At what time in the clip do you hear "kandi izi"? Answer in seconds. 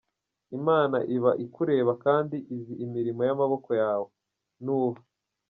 2.05-2.73